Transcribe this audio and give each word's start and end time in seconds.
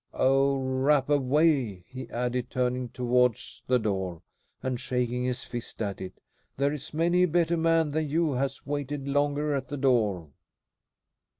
Oh, 0.15 0.57
rap 0.63 1.09
away!" 1.11 1.85
he 1.87 2.09
added, 2.09 2.49
turning 2.49 2.89
towards 2.89 3.61
the 3.67 3.77
door, 3.77 4.23
and 4.63 4.79
shaking 4.79 5.25
his 5.25 5.43
fist 5.43 5.79
at 5.79 6.01
it. 6.01 6.19
"There 6.57 6.73
is 6.73 6.91
many 6.91 7.21
a 7.21 7.27
better 7.27 7.55
man 7.55 7.91
than 7.91 8.09
you 8.09 8.31
has 8.31 8.65
waited 8.65 9.07
longer 9.07 9.53
at 9.53 9.67
that 9.67 9.81
door." 9.81 10.31